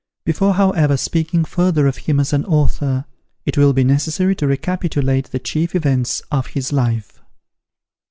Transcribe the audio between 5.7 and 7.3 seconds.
events of his life.